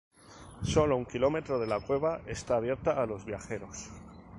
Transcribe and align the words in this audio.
Solo 0.63 0.97
un 0.97 1.05
kilómetro 1.05 1.59
de 1.59 1.67
la 1.67 1.79
cueva 1.79 2.21
está 2.25 2.55
abierta 2.55 2.99
a 2.99 3.05
los 3.05 3.23
viajeros. 3.23 3.87